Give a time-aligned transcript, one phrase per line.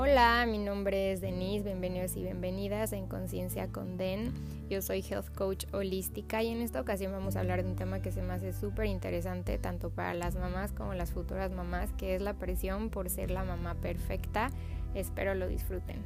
[0.00, 4.32] Hola, mi nombre es Denise, bienvenidos y bienvenidas en Conciencia con Den.
[4.70, 8.00] Yo soy Health Coach holística y en esta ocasión vamos a hablar de un tema
[8.00, 12.14] que se me hace súper interesante tanto para las mamás como las futuras mamás, que
[12.14, 14.50] es la presión por ser la mamá perfecta.
[14.94, 15.96] Espero lo disfruten.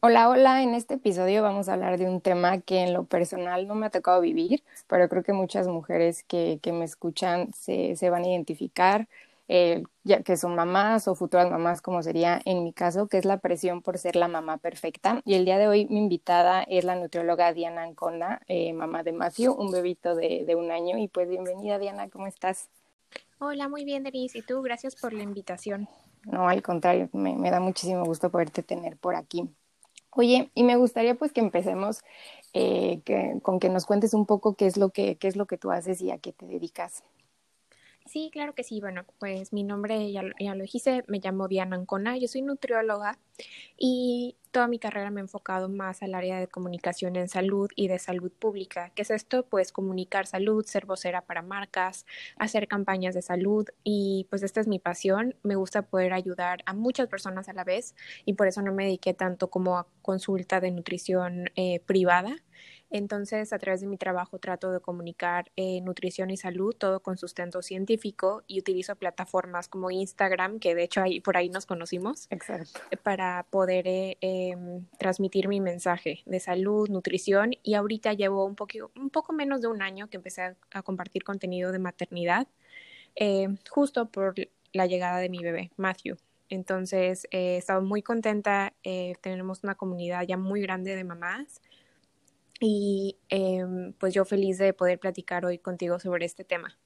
[0.00, 3.68] Hola, hola, en este episodio vamos a hablar de un tema que en lo personal
[3.68, 8.24] no me ha tocado vivir, pero creo que muchas mujeres que, me escuchan se van
[8.24, 9.06] a identificar
[9.54, 13.26] eh, ya que son mamás o futuras mamás, como sería en mi caso, que es
[13.26, 15.20] la presión por ser la mamá perfecta.
[15.26, 19.12] Y el día de hoy mi invitada es la nutrióloga Diana Ancona, eh, mamá de
[19.12, 20.96] Matthew, un bebito de, de, un año.
[20.96, 22.70] Y pues bienvenida Diana, ¿cómo estás?
[23.40, 24.38] Hola, muy bien Denise.
[24.38, 24.62] ¿Y tú?
[24.62, 25.86] Gracias por la invitación.
[26.24, 29.50] No, al contrario, me, me da muchísimo gusto poderte tener por aquí.
[30.12, 32.00] Oye, y me gustaría pues que empecemos
[32.54, 35.44] eh, que, con que nos cuentes un poco qué es lo que qué es lo
[35.44, 37.04] que tú haces y a qué te dedicas.
[38.06, 38.80] Sí, claro que sí.
[38.80, 43.18] Bueno, pues mi nombre ya, ya lo dijiste, me llamo Diana Ancona, yo soy nutrióloga
[43.78, 47.88] y toda mi carrera me he enfocado más al área de comunicación en salud y
[47.88, 48.92] de salud pública.
[48.94, 49.46] ¿Qué es esto?
[49.46, 52.04] Pues comunicar salud, ser vocera para marcas,
[52.36, 55.36] hacer campañas de salud y pues esta es mi pasión.
[55.42, 57.94] Me gusta poder ayudar a muchas personas a la vez
[58.26, 62.36] y por eso no me dediqué tanto como a consulta de nutrición eh, privada
[62.92, 67.16] entonces, a través de mi trabajo trato de comunicar eh, nutrición y salud, todo con
[67.16, 72.26] sustento científico y utilizo plataformas como Instagram, que de hecho ahí, por ahí nos conocimos,
[72.28, 72.80] Exacto.
[73.02, 74.54] para poder eh, eh,
[74.98, 79.68] transmitir mi mensaje de salud, nutrición y ahorita llevo un, poquito, un poco menos de
[79.68, 82.46] un año que empecé a, a compartir contenido de maternidad,
[83.16, 84.34] eh, justo por
[84.74, 86.18] la llegada de mi bebé, Matthew.
[86.50, 88.74] Entonces, he estado muy contenta,
[89.22, 91.62] tenemos una comunidad ya muy grande de mamás
[92.62, 93.64] y eh,
[93.98, 96.76] pues yo feliz de poder platicar hoy contigo sobre este tema.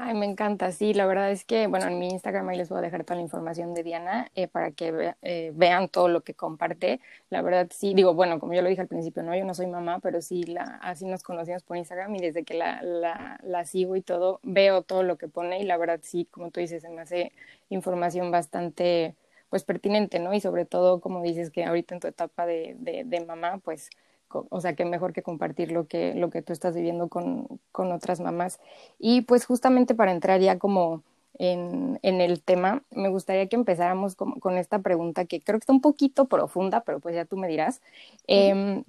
[0.00, 2.78] Ay, me encanta, sí, la verdad es que, bueno, en mi Instagram ahí les voy
[2.78, 6.22] a dejar toda la información de Diana eh, para que ve, eh, vean todo lo
[6.22, 7.00] que comparte.
[7.30, 9.66] La verdad, sí, digo, bueno, como yo lo dije al principio, no, yo no soy
[9.66, 13.64] mamá, pero sí, la, así nos conocimos por Instagram y desde que la, la, la
[13.64, 16.82] sigo y todo, veo todo lo que pone y la verdad, sí, como tú dices,
[16.82, 17.32] se me hace
[17.68, 19.16] información bastante,
[19.50, 20.32] pues, pertinente, ¿no?
[20.32, 23.90] Y sobre todo, como dices, que ahorita en tu etapa de, de mamá, pues,
[24.30, 27.92] o sea, que mejor que compartir lo que, lo que tú estás viviendo con, con
[27.92, 28.60] otras mamás.
[28.98, 31.02] Y pues justamente para entrar ya como
[31.38, 35.62] en, en el tema, me gustaría que empezáramos con, con, esta pregunta que creo que
[35.62, 37.80] está un poquito profunda, pero pues ya tú me dirás.
[38.26, 38.82] Eh,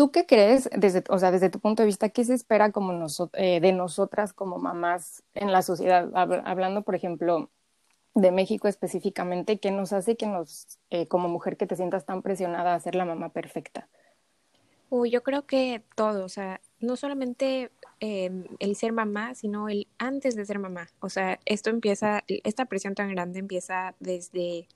[0.00, 2.94] ¿Tú qué crees, desde, o sea, desde tu punto de vista, qué se espera como
[2.94, 6.10] noso eh, de nosotras como mamás en la sociedad?
[6.14, 7.50] Hablando, por ejemplo,
[8.14, 12.22] de México específicamente, ¿qué nos hace que nos, eh, como mujer, que te sientas tan
[12.22, 13.88] presionada a ser la mamá perfecta?
[14.90, 17.70] Uy, yo creo que todo, o sea, no solamente
[18.00, 20.88] eh, el ser mamá, sino el antes de ser mamá.
[20.98, 24.66] O sea, esto empieza, esta presión tan grande empieza desde,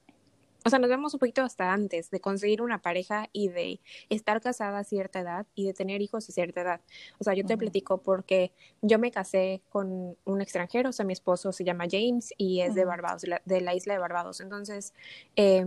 [0.65, 4.41] o sea, nos vemos un poquito hasta antes de conseguir una pareja y de estar
[4.41, 6.81] casada a cierta edad y de tener hijos a cierta edad.
[7.19, 7.61] O sea, yo te uh -huh.
[7.61, 8.53] platico porque
[8.83, 12.69] yo me casé con un extranjero, o sea, mi esposo se llama James y es
[12.71, 12.75] uh -huh.
[12.77, 14.41] de Barbados, de la, de la isla de Barbados.
[14.41, 14.95] Entonces,
[15.35, 15.67] eh,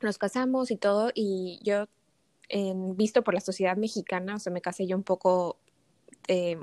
[0.00, 1.86] nos casamos y todo y yo
[2.48, 5.58] en, visto por la sociedad mexicana, o sea, me casé yo un poco
[6.28, 6.58] eh,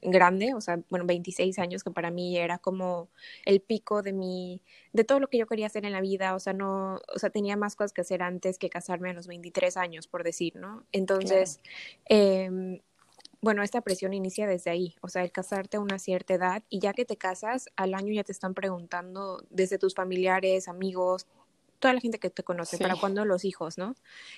[0.00, 3.08] grande, o sea, bueno, 26 años, que para mí era como
[3.44, 4.62] el pico de mi,
[4.92, 7.30] de todo lo que yo quería hacer en la vida, o sea, no, o sea,
[7.30, 10.84] tenía más cosas que hacer antes que casarme a los 23 años, por decir, ¿no?
[10.92, 11.60] Entonces,
[12.04, 12.22] claro.
[12.24, 12.80] eh,
[13.42, 16.78] bueno, esta presión inicia desde ahí, o sea, el casarte a una cierta edad y
[16.78, 21.26] ya que te casas, al año ya te están preguntando desde tus familiares, amigos,
[21.82, 22.82] toda la gente que te conoce, sí.
[22.82, 23.94] para cuando los hijos, ¿no?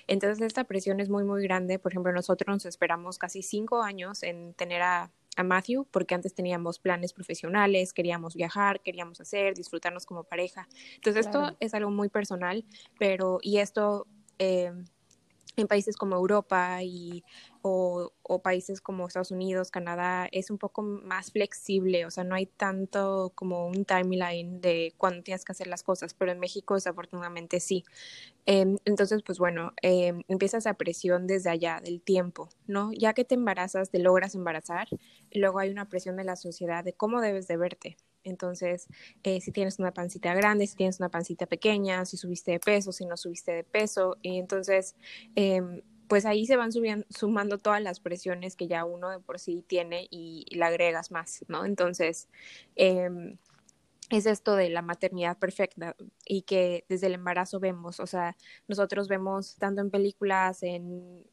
[0.07, 1.77] Entonces esta presión es muy, muy grande.
[1.79, 6.33] Por ejemplo, nosotros nos esperamos casi cinco años en tener a, a Matthew, porque antes
[6.33, 10.67] teníamos planes profesionales, queríamos viajar, queríamos hacer, disfrutarnos como pareja.
[10.95, 11.45] Entonces claro.
[11.45, 12.65] esto es algo muy personal,
[12.99, 14.07] pero, y esto...
[14.39, 14.73] Eh,
[15.57, 17.23] en países como Europa y,
[17.61, 18.11] o,
[18.43, 23.31] países como Estados Unidos, Canadá, es un poco más flexible, o sea, no hay tanto
[23.35, 27.83] como un timeline de cuándo tienes que hacer las cosas, pero en México desafortunadamente sí.
[28.45, 32.91] Eh, entonces, pues bueno, eh, empieza esa presión desde allá, del tiempo, ¿no?
[32.93, 34.87] Ya que te embarazas, te logras embarazar,
[35.33, 38.87] luego hay una presión de la sociedad de cómo debes de verte, entonces,
[39.23, 42.91] eh, si tienes una pancita grande, si tienes una pancita pequeña, si subiste de peso,
[42.91, 44.95] si no subiste de peso, y entonces,
[45.35, 45.61] eh,
[46.07, 46.71] pues ahí se van
[47.09, 51.11] sumando todas las presiones que ya uno de por sí tiene y, y le agregas
[51.11, 51.65] más, ¿no?
[51.65, 52.27] Entonces,
[52.75, 53.09] eh,
[54.09, 55.95] es esto de la maternidad perfecta
[56.25, 58.35] y que desde el embarazo vemos, o sea,
[58.67, 61.25] nosotros vemos tanto en películas, en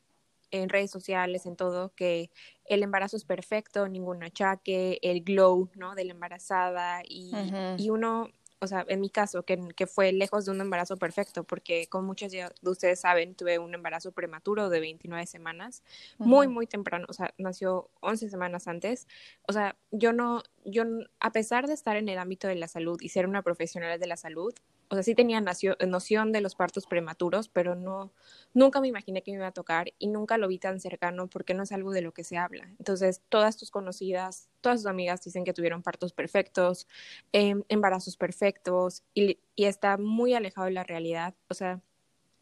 [0.53, 2.31] en redes sociales, en todo, que
[2.67, 5.95] el embarazo es perfecto, ningún achaque, el glow, ¿no?
[5.95, 7.33] De la embarazada y,
[7.79, 8.31] y uno
[8.63, 12.07] o sea, en mi caso, que, que, fue lejos de un embarazo perfecto, porque como
[12.07, 15.83] muchos de ustedes saben, tuve un embarazo prematuro de 29 semanas,
[16.19, 19.09] muy, muy temprano, o sea, nació 11 semanas antes.
[19.49, 20.85] O sea, yo no, yo,
[21.19, 24.07] a pesar de estar en el ámbito de la salud y ser una profesional de
[24.07, 24.55] la salud,
[24.93, 28.13] o sea, sí tenía noción de los partos prematuros, pero no,
[28.53, 31.55] nunca me imaginé que me iba a tocar y nunca lo vi tan cercano porque
[31.55, 32.65] no es algo de lo que se habla.
[32.79, 36.89] Entonces, todas tus conocidas, todas tus amigas dicen que tuvieron partos perfectos,
[37.33, 41.35] em, embarazos perfectos y, y está muy alejado de la realidad.
[41.49, 41.81] O sea,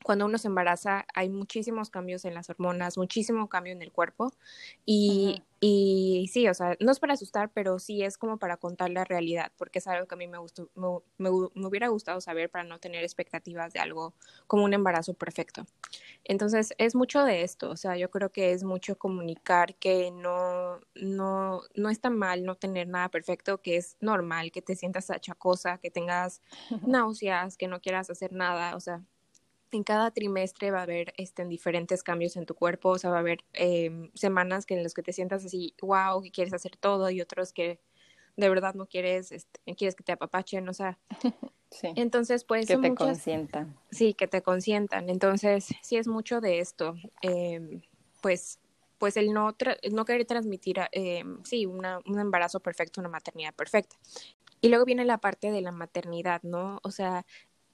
[0.02, 4.32] cuando uno se embaraza hay muchísimos cambios en las hormonas, muchísimo cambio en el cuerpo
[4.84, 8.88] y, y, sí, o sea, no es para asustar, pero sí es como para contar
[8.88, 12.48] la realidad, porque es algo que a mí me, gustó, me, me, hubiera gustado saber
[12.48, 14.14] para no tener expectativas de algo
[14.46, 15.66] como un embarazo perfecto.
[16.24, 20.80] Entonces, es mucho de esto, o sea, yo creo que es mucho comunicar que no,
[20.94, 25.76] no, no está mal no tener nada perfecto, que es normal, que te sientas achacosa,
[25.76, 26.40] que tengas
[26.86, 29.02] náuseas, que no quieras hacer nada, o sea,
[29.72, 33.16] en cada trimestre va a haber este, diferentes cambios en tu cuerpo, o sea, va
[33.16, 36.76] a haber eh, semanas que en las que te sientas así, wow, que quieres hacer
[36.76, 37.80] todo, y otros que
[38.36, 40.98] de verdad no quieres, este, quieres que te apapachen, o sea.
[41.72, 41.86] Sí.
[41.94, 42.66] Entonces, pues.
[42.66, 43.78] Que te consientan.
[43.92, 45.08] Sí, que te consientan.
[45.08, 46.96] Entonces, sí es mucho de esto.
[47.22, 47.80] Eh,
[48.20, 48.58] pues,
[48.98, 49.56] pues el no,
[49.92, 53.94] no querer transmitir, eh, sí, una, un embarazo perfecto, una maternidad perfecta.
[54.60, 56.80] Y luego viene la parte de la maternidad, ¿no?
[56.82, 57.24] O sea,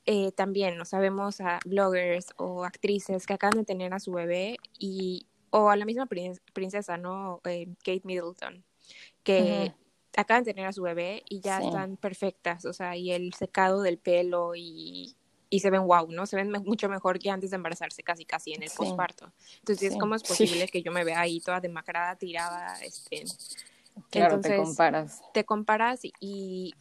[0.07, 0.85] eh, también, ¿no?
[0.85, 5.77] Sabemos a bloggers o actrices que acaban de tener a su bebé y, o a
[5.77, 7.41] la misma princesa, ¿no?
[7.45, 8.65] Eh, Kate Middleton,
[9.23, 9.75] que
[10.17, 13.83] acaban de tener a su bebé y ya están perfectas, o sea, y el secado
[13.83, 15.17] del pelo y,
[15.51, 16.27] y se ven wow, ¿no?
[16.27, 19.33] Se ven mucho mejor que antes de embarazarse, casi casi en el posparto.
[19.59, 22.81] Entonces, ¿cómo es posible que yo me vea ahí toda demacrada, tirada?
[22.83, 23.25] Este,
[24.11, 25.23] claro, te comparas.
[25.33, 26.75] Te comparas y,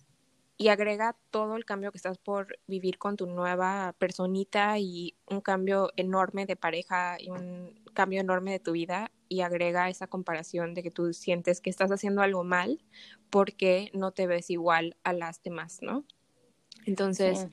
[0.57, 5.41] y agrega todo el cambio que estás por vivir con tu nueva personita y un
[5.41, 10.73] cambio enorme de pareja y un cambio enorme de tu vida y agrega esa comparación
[10.73, 12.81] de que tú sientes que estás haciendo algo mal
[13.29, 16.05] porque no te ves igual a las demás, ¿no?
[16.85, 17.47] Entonces,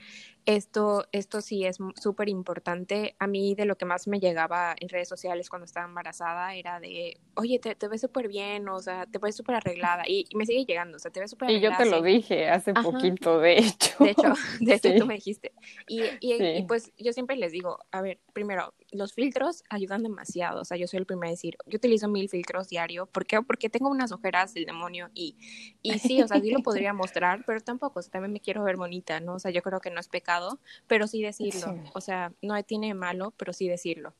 [0.46, 3.14] esto, esto sí es súper importante.
[3.18, 6.80] A mí de lo que más me llegaba en redes sociales cuando estaba embarazada era
[6.80, 10.02] de, oye, te, ves súper bien, o sea, te ves súper arreglada.
[10.06, 11.76] Y, me sigue llegando, o sea, te ves súper arreglada.
[11.76, 14.04] Y yo te lo dije hace poquito, de hecho.
[14.04, 15.52] De hecho, de hecho tú me dijiste.
[15.86, 20.60] Y, y, pues yo siempre les digo, a ver, primero, los filtros ayudan demasiado.
[20.60, 23.06] O sea, yo soy el primero a decir, yo utilizo mil filtros diario.
[23.06, 23.42] ¿Por qué?
[23.42, 25.36] Porque tengo unas ojeras del demonio y,
[25.82, 28.62] y sí, o sea, sí lo podría mostrar, pero tampoco, o sea, también me quiero
[28.62, 29.34] ver bonita, ¿no?
[29.34, 31.74] O sea, yo creo que no es pecado pero sí decirlo.
[31.94, 34.14] O sea, no tiene malo, pero sí decirlo.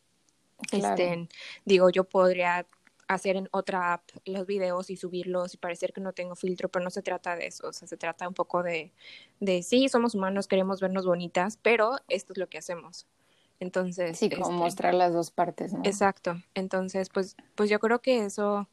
[0.70, 1.28] Este,
[1.64, 2.66] digo, yo podría
[3.08, 6.84] hacer en otra app los videos y subirlos y parecer que no tengo filtro, pero
[6.84, 8.92] no se trata de eso, o sea, se trata un poco de,
[9.40, 13.06] de sí, somos humanos, queremos vernos bonitas, pero esto es lo que hacemos.
[13.62, 15.82] Entonces, sí, como este mostrar las dos partes, ¿no?
[15.84, 16.34] Exacto.
[16.54, 18.68] Entonces, pues, pues yo creo que eso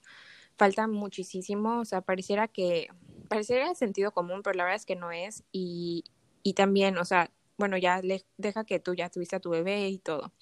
[0.57, 2.87] falta muchísimo, o sea, pareciera que,
[3.27, 6.03] pareciera sentido común, pero la verdad es que no es, y,
[6.41, 9.89] y también, o sea, bueno, ya le, deja que tú ya tuviste a tu bebé
[9.89, 10.33] y todo.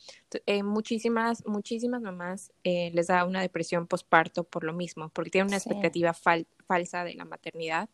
[0.46, 5.48] Eh, muchísimas, muchísimas mamás eh, les da una depresión postparto por lo mismo, porque tienen
[5.48, 7.90] una expectativa falsa de la maternidad.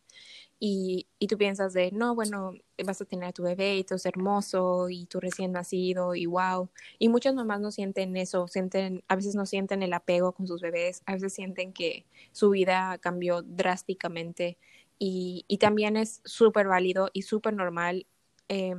[0.66, 2.54] Y, y, tú piensas de, no, bueno,
[2.86, 6.26] vas a tener a tu bebé y todo es hermoso y tú recién nacido y
[6.26, 6.70] wow.
[7.00, 10.62] Y muchas mamás no sienten eso, sienten, a veces no sienten el apego con sus
[10.62, 14.58] bebés, a veces sienten que su vida cambió drásticamente
[14.98, 18.08] y, y también es súper válido y súper normal.
[18.48, 18.76] Eh,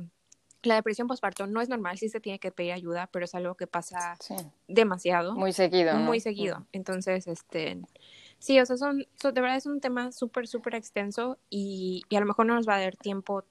[0.63, 3.53] la depresión postparto no es normal, sí se tiene que pedir ayuda, pero es algo
[3.53, 4.17] que pasa
[4.67, 5.35] demasiado.
[5.35, 5.95] Muy seguido.
[5.97, 6.65] Muy seguido.
[6.71, 7.79] Entonces, este,
[8.39, 12.19] sí, o sea, son, de verdad es un tema súper, súper extenso y, y, a
[12.19, 13.43] lo mejor no nos va a dar tiempo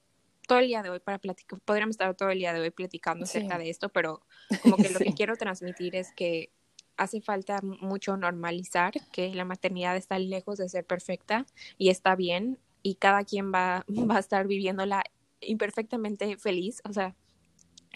[0.46, 3.24] todo el día de hoy para platicar, podríamos estar todo el día de hoy platicando
[3.24, 4.22] acerca de esto, pero
[4.62, 6.50] como que lo que quiero transmitir es que
[6.96, 11.44] hace falta mucho normalizar que la maternidad está lejos de ser perfecta
[11.76, 15.02] y está bien y cada quien va, va a estar viviéndola
[15.40, 17.14] imperfectamente feliz, o sea,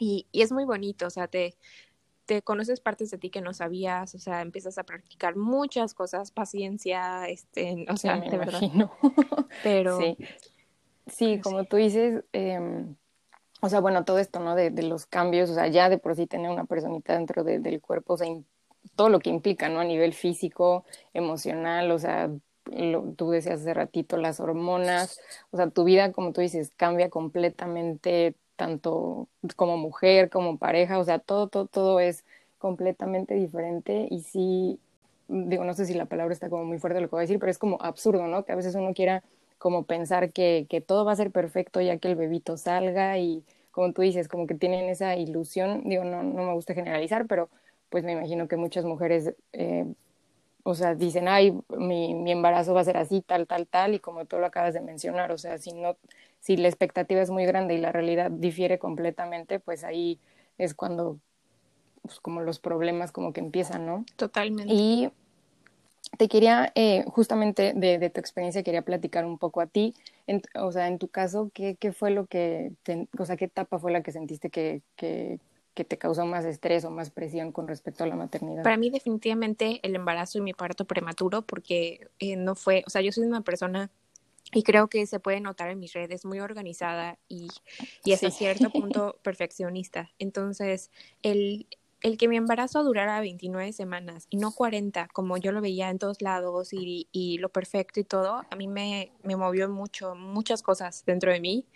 [0.00, 1.56] y, y es muy bonito, o sea, te,
[2.28, 6.30] te conoces partes de ti que no sabías, o sea, empiezas a practicar muchas cosas,
[6.30, 8.60] paciencia, este, o sea, de verdad.
[9.62, 10.18] Pero sí,
[11.06, 12.84] sí como tú dices, eh,
[13.62, 14.54] o sea, bueno, todo esto, ¿no?
[14.54, 17.60] De, de, los cambios, o sea, ya de por sí tener una personita dentro de,
[17.60, 18.28] del cuerpo, o sea,
[18.94, 19.80] todo lo que implica, ¿no?
[19.80, 22.30] A nivel físico, emocional, o sea,
[22.66, 25.18] lo, tú decías hace ratito, las hormonas,
[25.50, 31.04] o sea, tu vida, como tú dices, cambia completamente, tanto como mujer, como pareja, o
[31.04, 32.24] sea, todo, todo, todo es
[32.58, 34.80] completamente diferente y sí,
[35.28, 37.38] digo, no sé si la palabra está como muy fuerte lo que voy a decir,
[37.38, 38.44] pero es como absurdo, ¿no?
[38.44, 39.22] Que a veces uno quiera
[39.58, 43.44] como pensar que, que todo va a ser perfecto ya que el bebito salga y
[43.70, 47.48] como tú dices, como que tienen esa ilusión, digo, no, no me gusta generalizar, pero
[47.90, 49.86] pues me imagino que muchas mujeres, eh,
[50.64, 54.00] o sea, dicen, ay, mi, mi embarazo va a ser así, tal, tal, tal, y
[54.00, 55.96] como tú lo acabas de mencionar, o sea, si no,
[56.40, 60.20] si la expectativa es muy grande y la realidad difiere completamente, pues ahí
[60.56, 61.18] es cuando,
[62.02, 64.04] pues como los problemas como que empiezan, ¿no?
[64.16, 64.72] Totalmente.
[64.72, 65.10] Y
[66.16, 69.94] te quería, eh, justamente de, de, tu experiencia, quería platicar un poco a ti,
[70.26, 73.46] en, o sea, en tu caso, ¿qué, qué fue lo que, te, o sea, qué
[73.46, 75.38] etapa fue la que sentiste que, que,
[75.74, 78.62] que te causó más estrés o más presión con respecto a la maternidad?
[78.62, 83.02] Para mí definitivamente el embarazo y mi parto prematuro, porque eh, no fue, o sea,
[83.02, 83.90] yo soy una persona
[84.52, 87.48] y creo que se puede notar en mis redes muy organizada y,
[88.04, 88.38] y hasta sí.
[88.38, 90.10] cierto punto perfeccionista.
[90.18, 90.90] Entonces,
[91.22, 91.66] el,
[92.00, 95.98] el que mi embarazo durara 29 semanas y no 40, como yo lo veía en
[95.98, 100.62] todos lados y, y lo perfecto y todo, a mí me, me, movió mucho, muchas
[100.62, 101.66] cosas dentro de mí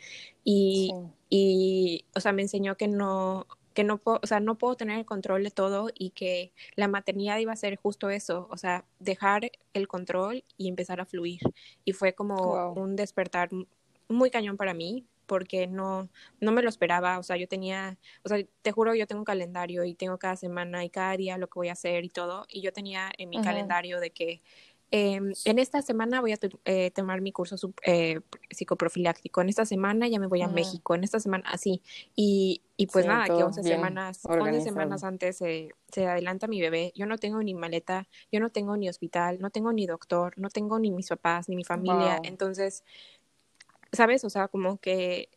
[0.44, 1.08] y, sí.
[1.28, 4.98] y, o sea, me enseñó que no, que no puedo, o sea, no puedo tener
[4.98, 8.84] el control de todo y que la maternidad iba a ser justo eso, o sea,
[8.98, 11.40] dejar el control y empezar a fluir.
[11.84, 12.82] Y fue como wow.
[12.82, 13.50] un despertar
[14.08, 16.10] muy cañón para mí, porque no,
[16.40, 19.24] no me lo esperaba, o sea, yo tenía, o sea, te juro, yo tengo un
[19.24, 22.44] calendario y tengo cada semana y cada día lo que voy a hacer y todo,
[22.48, 24.42] y yo tenía en mi calendario de que
[24.92, 28.20] eh, en esta semana voy a eh, tomar mi curso eh,
[28.50, 30.48] psicoprofiláctico, en esta semana ya me voy a.
[30.48, 31.82] México, en esta semana así,
[32.14, 36.92] y, y pues sí, nada, que 11 semanas, 11 semanas antes se adelanta mi bebé,
[36.94, 40.50] yo no tengo ni maleta, yo no tengo ni hospital, no tengo ni doctor, no
[40.50, 42.24] tengo ni mis papás, ni mi familia, wow.
[42.24, 42.84] entonces
[43.92, 44.24] ¿sabes?
[44.24, 45.30] O sea, como que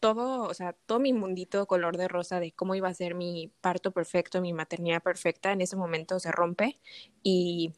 [0.00, 3.52] todo, o sea, todo mi mundito color de rosa de cómo iba a ser mi
[3.60, 6.76] parto perfecto, mi maternidad perfecta, en ese momento se rompe.
[7.22, 7.72] Y,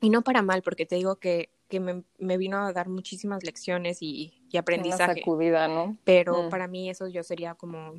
[0.00, 3.44] y no para mal, porque te digo que, que me, me, vino a dar muchísimas
[3.44, 5.04] lecciones y, y aprendizaje.
[5.04, 5.96] Una sacudida, ¿no?
[6.04, 6.48] Pero mm.
[6.48, 7.94] para mí eso yo sería como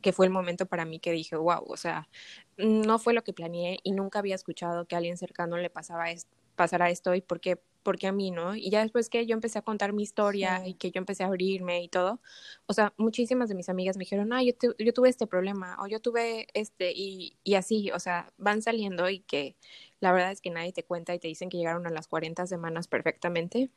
[0.00, 2.08] que fue el momento para mí que dije, wow, o sea,
[2.56, 6.10] no fue lo que planeé y nunca había escuchado que a alguien cercano le pasaba
[6.10, 8.54] esto, pasara esto y por qué porque a mí, ¿no?
[8.54, 10.70] Y ya después que yo empecé a contar mi historia sí.
[10.70, 12.20] y que yo empecé a abrirme y todo,
[12.66, 15.86] o sea, muchísimas de mis amigas me dijeron, ah, yo, yo tuve este problema o
[15.86, 19.56] yo tuve este y, y, así, o sea, van saliendo y que
[20.00, 22.46] la verdad es que nadie te cuenta y te dicen que llegaron a las 40
[22.46, 23.70] semanas perfectamente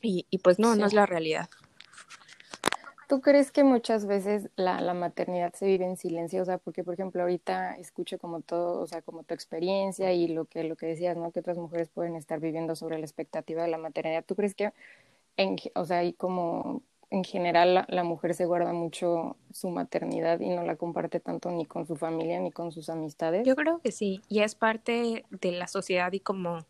[0.00, 0.80] y, y pues no, sí.
[0.80, 1.48] no es la realidad.
[3.12, 6.40] ¿Tú crees que muchas veces la, la, maternidad se vive en silencio?
[6.40, 10.28] O sea, porque, por ejemplo, ahorita escucho como todo, o sea, como tu experiencia y
[10.28, 11.30] lo que, lo que decías, ¿no?
[11.30, 14.24] Que otras mujeres pueden estar viviendo sobre la expectativa de la maternidad.
[14.24, 14.72] ¿Tú crees que,
[15.36, 16.82] en, o sea, hay como
[17.12, 21.50] en general la, la, mujer se guarda mucho su maternidad y no la comparte tanto
[21.50, 23.46] ni con su familia ni con sus amistades?
[23.46, 26.64] Yo creo que sí, y es parte de la sociedad y como,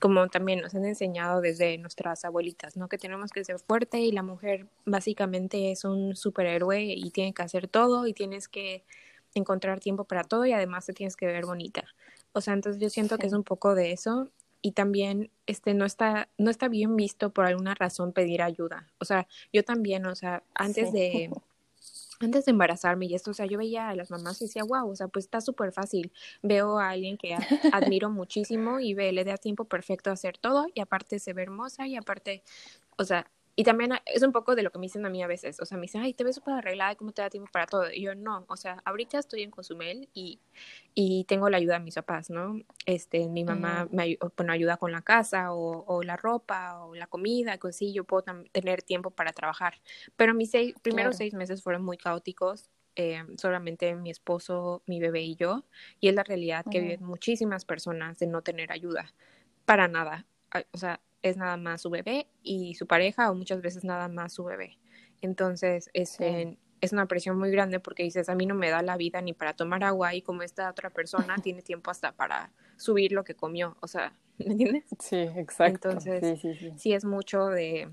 [0.00, 2.88] como también nos han enseñado desde nuestras abuelitas, ¿no?
[2.88, 7.42] Que tenemos que ser fuerte y la mujer básicamente es un superhéroe y tiene que
[7.42, 8.84] hacer todo y tienes que
[9.34, 11.84] encontrar tiempo para todo y además te tienes que ver bonita.
[12.32, 13.20] O sea, entonces yo siento sí.
[13.20, 14.30] que es un poco de eso
[14.62, 18.88] y también este no está no está bien visto por alguna razón pedir ayuda.
[18.98, 20.96] O sea, yo también, o sea, antes sí.
[20.96, 21.30] de
[22.20, 24.88] antes de embarazarme y esto, o sea, yo veía a las mamás y decía, wow,
[24.88, 26.12] o sea, pues está súper fácil.
[26.40, 27.34] Veo a alguien que
[27.72, 31.42] admiro muchísimo y ve, le da tiempo perfecto a hacer todo y aparte se ve
[31.42, 32.44] hermosa y aparte,
[32.96, 35.26] o sea, y también es un poco de lo que me dicen a mí a
[35.26, 37.66] veces, o sea, me dicen, ay, te ves súper arreglada, ¿cómo te da tiempo para
[37.66, 37.90] todo?
[37.92, 40.40] Y yo, no, o sea, ahorita estoy en Cozumel y,
[40.94, 42.60] y tengo la ayuda de mis papás, ¿no?
[42.86, 43.94] Este, mi mamá mm.
[43.94, 47.92] me bueno, ayuda con la casa o, o, la ropa o la comida, que sí,
[47.92, 49.74] yo puedo tener tiempo para trabajar.
[50.16, 51.18] Pero mis seis, primeros claro.
[51.18, 55.64] seis meses fueron muy caóticos, eh, solamente mi esposo, mi bebé y yo,
[56.00, 56.82] y es la realidad que mm.
[56.82, 59.12] viven muchísimas personas de no tener ayuda,
[59.66, 60.26] para nada,
[60.72, 64.34] o sea, es nada más su bebé y su pareja o muchas veces nada más
[64.34, 64.78] su bebé.
[65.20, 66.58] Entonces, este, sí.
[66.80, 69.32] es una presión muy grande porque dices, a mí no me da la vida ni
[69.32, 73.34] para tomar agua y como esta otra persona tiene tiempo hasta para subir lo que
[73.34, 74.84] comió, o sea, ¿me entiendes?
[74.98, 75.90] Sí, exacto.
[75.90, 76.72] Entonces, sí, sí, sí.
[76.76, 77.88] sí es mucho de,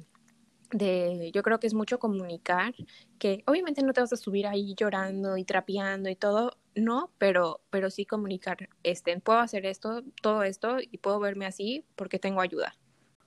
[0.71, 2.73] de, yo creo que es mucho comunicar,
[3.17, 7.61] que obviamente no te vas a subir ahí llorando y trapeando y todo, no, pero,
[7.69, 12.41] pero sí comunicar, este, puedo hacer esto, todo esto y puedo verme así porque tengo
[12.41, 12.75] ayuda.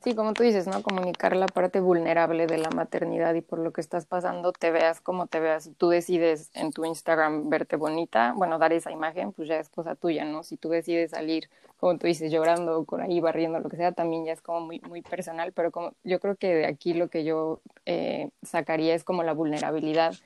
[0.03, 0.83] Sí, como tú dices, ¿no?
[0.83, 5.01] Comunicar la parte vulnerable de la maternidad y por lo que estás pasando, te veas
[5.01, 5.71] como te veas.
[5.79, 9.95] Tú decides en tu Instagram verte bonita, bueno, dar esa imagen, pues ya es cosa
[9.95, 10.43] tuya, ¿no?
[10.43, 14.25] Si tú decides salir, como tú dices, llorando, por ahí barriendo, lo que sea, también
[14.25, 17.23] ya es como muy, muy personal, pero como yo creo que de aquí lo que
[17.23, 20.17] yo eh, sacaría es como la vulnerabilidad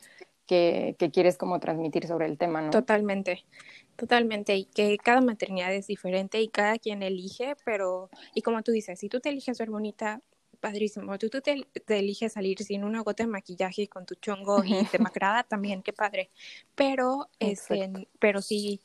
[0.46, 2.70] que, que quieres como transmitir sobre el tema, ¿no?
[2.70, 3.44] Totalmente.
[3.98, 8.70] Totalmente, y que cada maternidad es diferente y cada quien elige, pero, y como tú
[8.72, 10.20] dices, si tú te eliges ser bonita,
[10.66, 11.16] padrísimo.
[11.18, 14.74] Tú, tú te, eliges salir sin una gota de maquillaje y con tu chongo y
[14.92, 16.30] demacrada también, qué padre.
[16.74, 18.80] Pero, este, pero sí,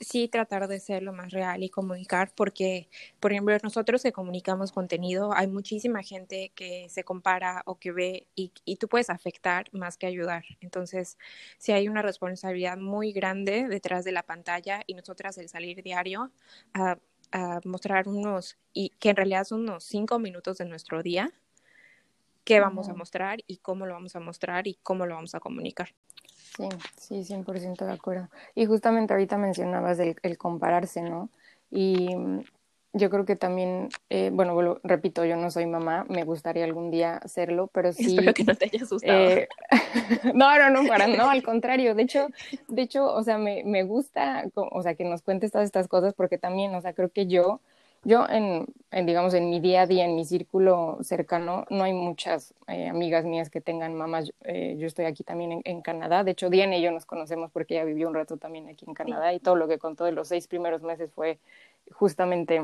[0.00, 2.88] sí tratar de ser lo más real y comunicar, porque,
[3.20, 8.26] por ejemplo, nosotros que comunicamos contenido, hay muchísima gente que se compara o que ve
[8.34, 10.44] y, y tú puedes afectar más que ayudar.
[10.60, 11.18] Entonces,
[11.58, 16.32] sí hay una responsabilidad muy grande detrás de la pantalla y nosotras el salir diario
[16.72, 16.98] a,
[17.32, 21.30] a mostrar unos, y que en realidad son unos cinco minutos de nuestro día,
[22.44, 25.40] qué vamos a mostrar y cómo lo vamos a mostrar y cómo lo vamos a
[25.40, 25.88] comunicar.
[26.56, 28.30] Sí, sí, 100% de acuerdo.
[28.54, 31.28] Y justamente ahorita mencionabas el, el compararse, ¿no?
[31.70, 32.08] Y
[32.96, 37.16] yo creo que también, eh, bueno, repito, yo no soy mamá, me gustaría algún día
[37.16, 38.06] hacerlo, pero sí.
[38.06, 39.30] Espero que no te haya asustado.
[39.30, 39.48] Eh,
[40.34, 41.94] no, no, no, para, no, al contrario.
[41.94, 42.28] De hecho,
[42.68, 46.14] de hecho, o sea, me, me gusta, o sea, que nos cuentes todas estas cosas
[46.14, 47.60] porque también, o sea, creo que yo
[48.06, 48.66] yo en,
[49.04, 53.24] digamos, en mi día a día, en mi círculo cercano, no hay muchas eh, amigas
[53.24, 54.32] mías que tengan mamás.
[54.44, 56.22] Eh, yo estoy aquí también en, Canadá.
[56.22, 58.94] De hecho, Diana y yo nos conocemos porque ella vivió un rato también aquí en
[58.94, 61.40] Canadá y todo lo que contó de los seis primeros meses fue
[61.90, 62.62] justamente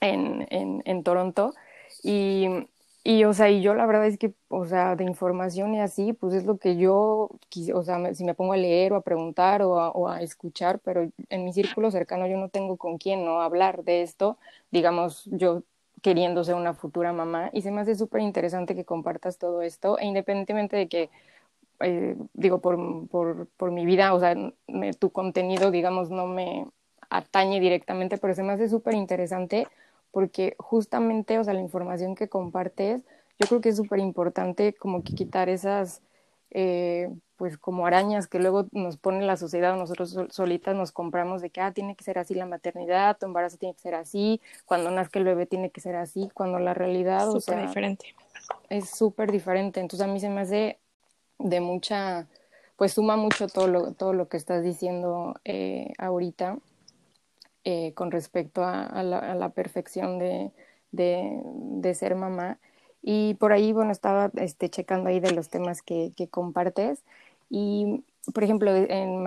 [0.00, 1.54] en, en, en Toronto.
[2.02, 2.48] Y
[3.04, 6.14] y, o sea, y yo la verdad es que, o sea, de información y así,
[6.14, 7.30] pues es lo que yo,
[7.74, 10.80] o sea, si me pongo a leer o a preguntar o a, o a, escuchar,
[10.80, 14.38] pero en mi círculo cercano yo no tengo con quién no hablar de esto,
[14.70, 15.62] digamos, yo
[16.02, 19.98] queriendo ser una futura mamá, y se me hace súper interesante que compartas todo esto,
[19.98, 21.10] e independientemente de que,
[21.80, 24.34] eh, digo, por, por, por mi vida, o sea,
[24.66, 26.66] me, tu contenido, digamos, no me
[27.10, 29.68] atañe directamente, pero se me hace súper interesante
[30.14, 33.02] porque justamente, o sea, la información que compartes,
[33.36, 36.02] yo creo que es súper importante como que quitar esas,
[36.52, 41.50] eh, pues como arañas que luego nos pone la sociedad, nosotros solitas nos compramos de
[41.50, 44.92] que, ah, tiene que ser así la maternidad, tu embarazo tiene que ser así, cuando
[44.92, 48.14] nazca el bebé tiene que ser así, cuando la realidad, o sea, diferente.
[48.70, 50.78] Es súper diferente, entonces a mí se me hace
[51.40, 52.28] de mucha,
[52.76, 56.58] pues suma mucho todo lo, todo lo que estás diciendo eh, ahorita
[57.64, 60.50] eh, con respecto a, la, perfección de,
[60.92, 62.58] de, ser mamá.
[63.02, 67.02] Y por ahí, bueno, estaba este, checando ahí de los temas que, compartes.
[67.50, 69.26] Y, por ejemplo, en,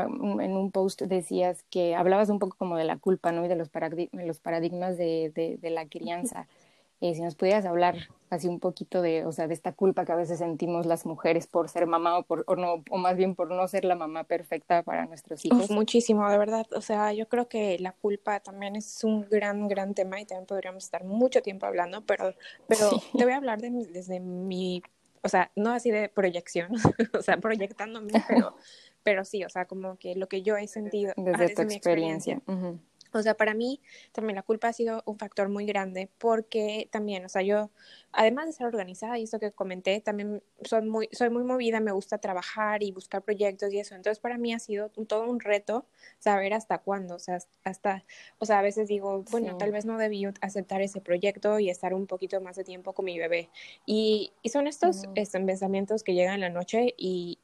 [0.57, 3.45] un post decías que hablabas un poco como de la culpa, ¿no?
[3.45, 3.69] Y de los,
[4.11, 6.47] los paradigmas de, de la crianza.
[6.99, 7.95] Eh, si nos pudieras hablar
[8.29, 11.47] así un poquito de, o sea, de esta culpa que a veces sentimos las mujeres
[11.47, 14.23] por ser mamá o por, o no, o más bien por no ser la mamá
[14.23, 15.69] perfecta para nuestros hijos.
[15.69, 16.65] muchísimo, de verdad.
[16.75, 20.47] O sea, yo creo que la culpa también es un gran, gran tema y también
[20.47, 22.33] podríamos estar mucho tiempo hablando, pero,
[22.67, 24.81] pero te voy a hablar de, desde mi,
[25.21, 26.71] o sea, no así de proyección,
[27.17, 28.55] o sea, proyectándome, pero,
[29.03, 32.41] pero sí, o sea, como que lo que yo he sentido desde, tu experiencia.
[33.19, 37.25] O sea, para mí también la culpa ha sido un factor muy grande porque también,
[37.25, 37.69] o sea, yo,
[38.11, 41.91] además de ser organizada y eso que comenté, también soy muy, soy muy movida, me
[41.91, 43.95] gusta trabajar y buscar proyectos y eso.
[43.95, 45.85] Entonces, para mí ha sido todo un reto
[46.19, 48.03] saber hasta cuándo, o sea, hasta,
[48.39, 51.93] o sea, a veces digo, bueno, tal vez no debí aceptar ese proyecto y estar
[51.93, 53.49] un poquito más de tiempo con mi bebé.
[53.85, 57.39] Y, y son estos, estos pensamientos que llegan en la noche y,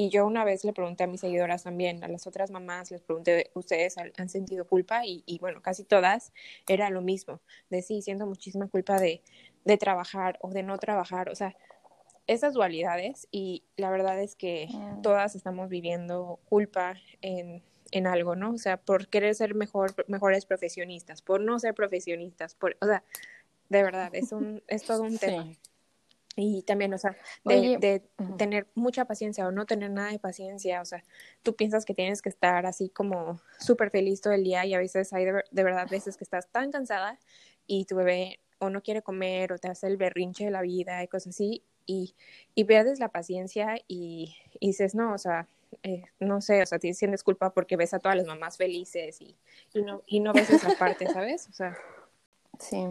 [0.00, 3.02] y yo una vez le pregunté a mis seguidoras también, a las otras mamás, les
[3.02, 5.04] pregunté, ¿ustedes han sentido culpa?
[5.04, 6.32] Y, y bueno, casi todas
[6.66, 9.20] era lo mismo, de sí, siento muchísima culpa de,
[9.66, 11.54] de trabajar o de no trabajar, o sea,
[12.26, 15.02] esas dualidades y la verdad es que mm.
[15.02, 18.52] todas estamos viviendo culpa en, en algo, ¿no?
[18.52, 23.04] O sea, por querer ser mejor, mejores profesionistas, por no ser profesionistas, por, o sea,
[23.68, 25.46] de verdad, es, un, es todo un tema.
[26.40, 28.02] Y también, o sea, de,
[28.38, 31.04] tener mucha paciencia o no tener nada de paciencia, o sea,
[31.42, 34.78] tú piensas que tienes que estar así como súper feliz todo el día y a
[34.78, 37.18] veces hay de, verdad veces que estás tan cansada
[37.66, 41.02] y tu bebé o no quiere comer o te hace el berrinche de la vida
[41.02, 42.14] y cosas así y,
[42.54, 45.48] y pierdes la paciencia y, dices, no, o sea,
[45.82, 49.20] eh, no sé, o sea, te sientes culpa porque ves a todas las mamás felices
[49.20, 49.36] y,
[49.74, 51.48] y, no, y no ves esa parte, ¿sabes?
[51.48, 51.76] O sea.
[52.58, 52.86] Sí,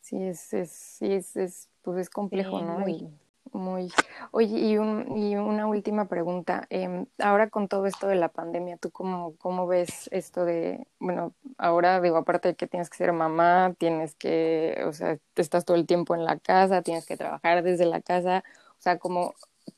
[0.00, 2.80] sí, es, es, sí, es, es pues es complejo, ¿no?
[2.80, 3.08] Muy.
[3.52, 3.92] muy.
[4.32, 6.66] Oye, y, un, y una última pregunta.
[6.68, 11.32] Eh, ahora con todo esto de la pandemia, ¿tú cómo, cómo ves esto de, bueno,
[11.58, 15.76] ahora digo, aparte de que tienes que ser mamá, tienes que, o sea, estás todo
[15.76, 19.34] el tiempo en la casa, tienes que trabajar desde la casa, o sea, como,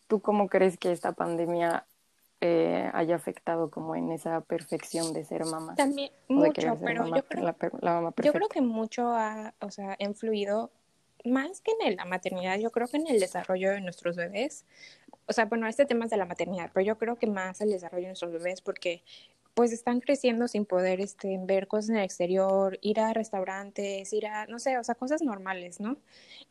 [0.07, 1.85] ¿tú cómo crees que esta pandemia
[2.41, 5.75] eh, haya afectado como en esa perfección de ser mamá?
[5.75, 7.55] También mucho, pero yo creo,
[8.23, 10.71] yo creo que mucho ha, o sea, influido
[11.25, 14.65] más que en la maternidad, yo creo que en el desarrollo de nuestros bebés,
[15.27, 17.71] o sea, bueno, este tema es de la maternidad, pero yo creo que más el
[17.71, 19.03] desarrollo de nuestros bebés porque
[19.59, 24.29] pues están creciendo sin poder este, ver cosas en el exterior, ir a restaurantes, ir
[24.29, 25.97] a, no sé, o sea, cosas normales, ¿no?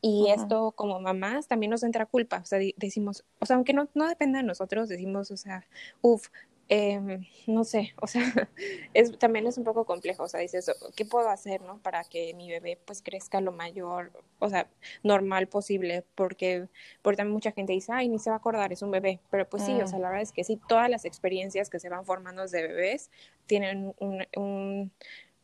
[0.01, 3.87] Y esto como mamás también nos entra culpa, o sea, decimos, o sea, aunque no,
[3.93, 5.65] no dependa de nosotros, decimos, o sea,
[6.01, 6.27] uff,
[6.69, 8.21] Em, no sé, o sea,
[8.93, 11.77] es, también es un poco complejo, o sea, dices, ¿qué puedo hacer, no?
[11.77, 14.67] Para que mi bebé pues crezca lo mayor, o sea,
[15.01, 16.67] normal posible, porque,
[17.01, 19.47] porque también mucha gente dice, ay, ni se va a acordar, es un bebé, pero
[19.47, 20.01] pues sí, o sea, mm.
[20.01, 23.11] la verdad es que sí, todas las experiencias que se van formando de bebés
[23.45, 24.91] tienen un, un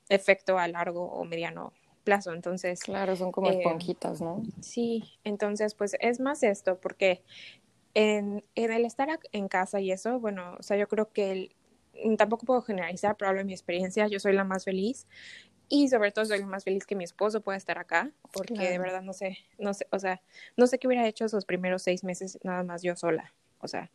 [0.10, 1.72] efecto a largo o mediano
[2.04, 2.82] plazo, entonces...
[2.82, 4.44] Claro, son como em, esponjitas, ¿no?
[4.60, 7.24] Sí, entonces pues es más esto, porque
[7.94, 11.56] en, el estar en casa y eso, bueno, o sea, yo creo que
[12.04, 15.08] mm, tampoco puedo generalizar, pero hablo de mi experiencia, yo soy la más feliz
[15.70, 18.78] y sobre todo soy la más feliz que mi esposo pueda estar acá, porque de
[18.80, 20.22] verdad no sé, no sé, o sea,
[20.58, 23.90] no sé qué hubiera hecho esos primeros seis meses nada más yo sola, o sea,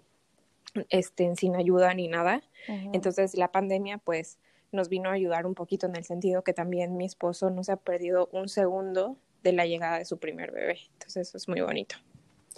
[0.90, 2.42] este, sin ayuda ni nada.
[2.92, 4.38] Entonces la pandemia pues
[4.72, 7.72] nos vino a ayudar un poquito en el sentido que también mi esposo no se
[7.72, 10.78] ha perdido un segundo de la llegada de su primer bebé.
[10.94, 11.96] Entonces eso es muy bonito.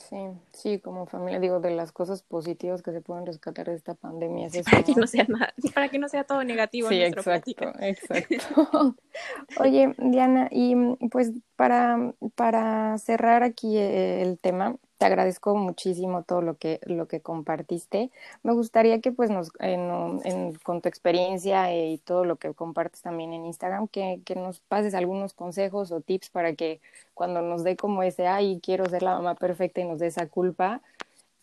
[0.08, 0.16] Sí,
[0.52, 4.46] sí, como familia, digo, de las cosas positivas que se pueden rescatar de esta pandemia.
[4.46, 6.88] Es para que no sea nada, para que no sea todo negativo.
[6.88, 8.96] Sí, exacto, exacto.
[9.60, 10.74] Oye, Diana, y
[11.10, 17.08] pues para, para cerrar aquí eh, el tema, te agradezco muchísimo todo lo que, lo
[17.08, 18.10] que compartiste.
[18.42, 23.32] Me gustaría que pues nos, en, con tu experiencia y todo lo que compartes también
[23.32, 26.82] en Instagram, que, que, nos pases algunos consejos o tips para que
[27.14, 30.26] cuando nos dé como ese, ay, quiero ser la mamá perfecta y nos dé esa
[30.26, 30.82] culpa,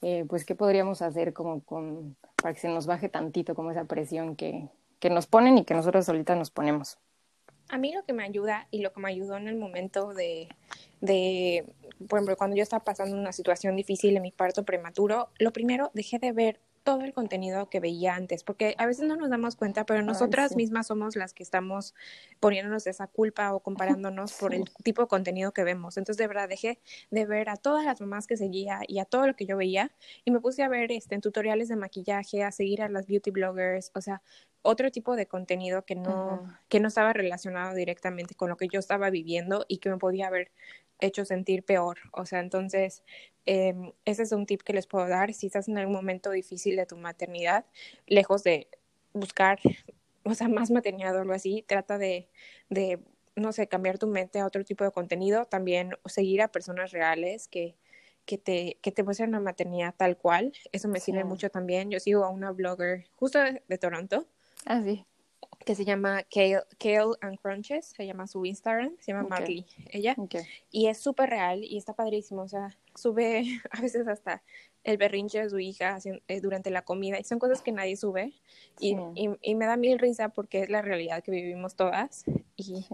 [0.03, 3.85] eh, pues qué podríamos hacer como con, para que se nos baje tantito como esa
[3.85, 6.99] presión que, que nos ponen y que nosotros solitas nos ponemos.
[7.69, 10.47] A mí lo que me ayuda y lo que me ayudó en el momento de,
[11.01, 11.65] de,
[12.07, 15.91] por ejemplo, cuando yo estaba pasando una situación difícil en mi parto prematuro, lo primero
[15.93, 19.57] dejé de ver todo el contenido que veía antes, porque a veces no nos damos
[19.57, 21.93] cuenta, pero nosotras mismas somos las que estamos
[22.39, 25.97] poniéndonos esa culpa o comparándonos por el tipo de contenido que vemos.
[25.97, 26.79] Entonces, de verdad, dejé
[27.11, 29.91] de ver a todas las mamás que seguía y a todo lo que yo veía
[30.23, 33.31] y me puse a ver este, en tutoriales de maquillaje, a seguir a las beauty
[33.31, 34.21] bloggers, o sea,
[34.61, 38.79] otro tipo de contenido que no, que no estaba relacionado directamente con lo que yo
[38.79, 40.51] estaba viviendo y que me podía haber
[40.99, 41.97] hecho sentir peor.
[42.11, 43.03] O sea, entonces,
[43.45, 45.33] em, ese es un tip que les puedo dar.
[45.33, 47.65] Si estás en algún momento difícil de tu maternidad,
[48.05, 48.67] lejos de
[49.13, 49.59] buscar,
[50.23, 52.29] o sea, más maternidad o algo así, trata de,
[52.69, 52.99] de,
[53.35, 55.45] no sé, cambiar tu mente a otro tipo de contenido.
[55.45, 57.75] También seguir a personas reales que,
[58.25, 60.53] que te, que te muestren la maternidad tal cual.
[60.71, 61.91] Eso me sirve mucho también.
[61.91, 64.27] Yo sigo a una blogger justo de, Toronto.
[64.65, 65.05] Ah, sí
[65.67, 70.15] que se llama Kale, Kale and Crunches, se llama su Instagram, se llama Marley, ella.
[70.71, 74.41] Y es súper real y está padrísimo, o sea, sube a veces hasta
[74.85, 75.97] el berrinche de su hija
[76.29, 78.31] eh, durante la comida y son cosas que nadie sube.
[78.79, 78.95] Y,
[79.41, 82.23] y, me da mil risa porque es la realidad que vivimos todas.
[82.55, 82.85] Y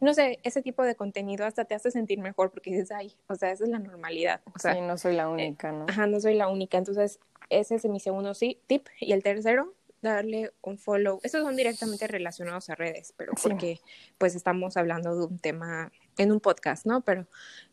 [0.00, 3.34] no sé, ese tipo de contenido hasta te hace sentir mejor porque dices, ay, o
[3.34, 4.40] sea, esa es la normalidad.
[4.54, 5.84] O sea, sí, no soy la única, ¿no?
[5.86, 8.86] Ajá, no soy la única, entonces ese es mi segundo sí, tip.
[9.00, 11.20] Y el tercero darle un follow.
[11.22, 13.80] Estos son directamente relacionados a redes, pero porque
[14.18, 17.02] pues estamos hablando de un tema en un podcast, ¿no?
[17.02, 17.26] Pero,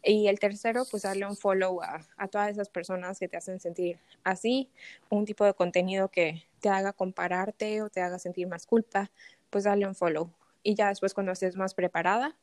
[0.04, 3.60] y el tercero, pues darle un follow a, a todas esas personas que te hacen
[3.60, 4.70] sentir así,
[5.10, 9.12] un tipo de contenido que te haga compararte o te haga sentir más culpa,
[9.50, 10.32] pues darle un follow.
[10.62, 12.38] Y ya después cuando estés más preparada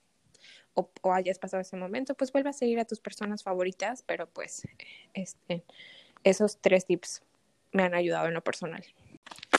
[0.74, 4.28] o, o hayas pasado ese momento, pues vuelve a seguir a tus personas favoritas, pero
[4.28, 4.66] pues
[5.14, 5.64] este,
[6.24, 7.22] esos tres tips
[7.72, 8.84] me han ayudado en lo personal.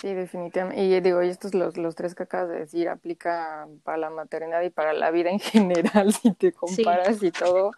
[0.02, 0.82] Sí, definitivamente.
[0.82, 4.62] Y digo, y estos los, los tres que acabas de decir aplica para la maternidad
[4.62, 7.72] y para la vida en general, si te comparas y todo.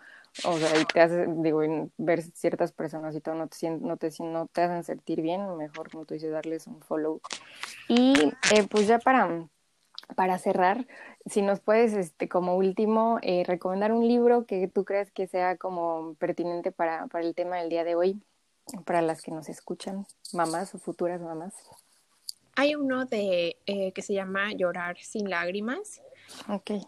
[0.46, 1.62] O sea, y te hace, digo,
[1.98, 5.90] ver ciertas personas y todo no te, no te, no te hacen sentir bien, mejor,
[5.90, 7.20] como tú dices, darles un follow.
[7.88, 8.14] Y
[8.54, 9.48] eh, pues ya para,
[10.16, 10.86] para cerrar,
[11.26, 15.58] si nos puedes, este, como último, eh, recomendar un libro que tú creas que sea
[15.58, 18.22] como pertinente para, para el tema del día de hoy,
[18.86, 21.54] para las que nos escuchan, mamás o futuras mamás.
[22.60, 26.02] Hay uno de eh, que se llama Llorar sin lágrimas,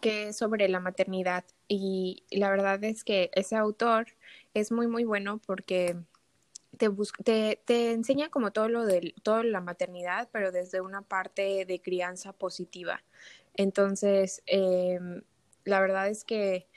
[0.02, 1.46] que es sobre la maternidad.
[1.70, 4.08] Y la verdad es que ese autor
[4.54, 5.96] es muy, muy bueno porque
[6.76, 6.90] te,
[7.24, 11.82] te, te, enseña como todo lo de toda la maternidad, pero desde una parte de
[11.82, 13.02] crianza positiva.
[13.54, 15.22] Entonces, em,
[15.64, 16.68] la verdad es que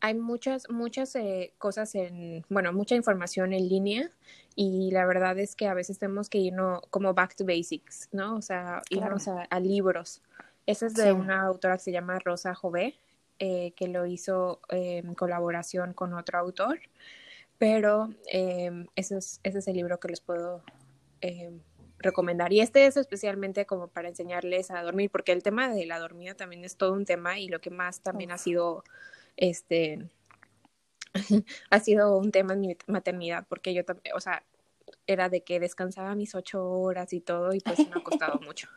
[0.00, 4.10] hay muchas, muchas eh, cosas en, bueno, mucha información en línea
[4.54, 8.36] y la verdad es que a veces tenemos que irnos como back to basics, ¿no?
[8.36, 10.22] O sea, irnos a, libros.
[10.66, 12.98] Ese es de una autora que se llama Rosa Jové,
[13.38, 16.80] eh, que lo hizo en colaboración con otro autor,
[17.56, 20.62] pero eh, ese, es, ese es el libro que les puedo
[21.98, 22.52] recomendar.
[22.52, 26.34] Y este es especialmente como para enseñarles a dormir, porque el tema de la dormida
[26.34, 28.84] también es todo un tema y lo que más también ha sido,
[29.38, 30.10] este,
[31.70, 34.42] ha sido un tema en mi maternidad, porque yo también, o sea,
[35.06, 38.68] era de que descansaba mis ocho horas y todo y pues me ha costado mucho.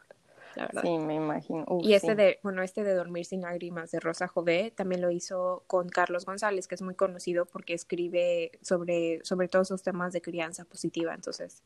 [0.55, 0.81] La verdad.
[0.83, 1.65] Sí, me imagino.
[1.81, 5.63] y este de, bueno, este de Dormir sin lágrimas de Rosa Jové también lo hizo
[5.65, 10.21] con Carlos González, que es muy conocido porque escribe sobre, sobre todos esos temas de
[10.21, 11.13] crianza positiva.
[11.13, 11.63] Entonces,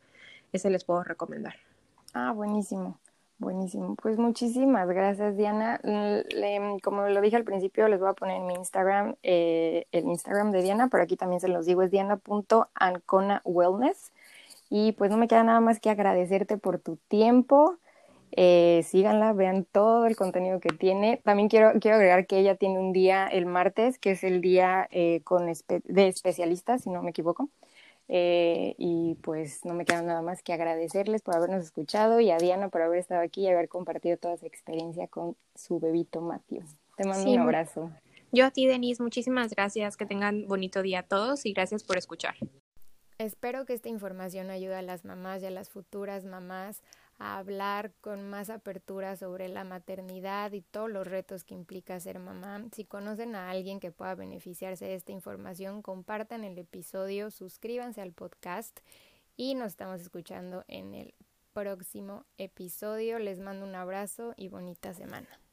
[0.53, 1.55] ese les puedo recomendar.
[2.13, 2.99] Ah, buenísimo.
[3.37, 3.95] Buenísimo.
[3.95, 5.81] Pues muchísimas gracias, Diana.
[6.81, 10.51] como lo dije al principio, les voy a poner en mi Instagram eh, el Instagram
[10.51, 14.13] de Diana, pero aquí también se los digo, es diana.ancona.wellness.
[14.69, 17.77] Y pues no me queda nada más que agradecerte por tu tiempo.
[18.31, 21.19] Eh, síganla, vean todo el contenido que tiene.
[21.23, 24.87] También quiero, quiero agregar que ella tiene un día el martes, que es el día
[24.91, 27.49] eh, con de especialistas, si no me equivoco.
[28.07, 32.37] Eh, y pues no me queda nada más que agradecerles por habernos escuchado y a
[32.37, 36.63] Diana por haber estado aquí y haber compartido toda su experiencia con su bebito Matthew.
[36.97, 37.91] Te mando un abrazo.
[38.31, 39.97] Yo a ti, Denise, muchísimas gracias.
[39.97, 42.35] Que tengan bonito día a todos y gracias por escuchar.
[43.17, 46.83] Espero que esta información ayude a las mamás y a las futuras mamás
[47.17, 52.19] a hablar con más apertura sobre la maternidad y todos los retos que implica ser
[52.19, 52.65] mamá.
[52.73, 58.13] Si conocen a alguien que pueda beneficiarse de esta información, compartan el episodio, suscríbanse al
[58.13, 58.79] podcast
[59.37, 61.13] y nos estamos escuchando en el
[61.53, 63.19] próximo episodio.
[63.19, 65.44] Les mando un abrazo y bonita semana.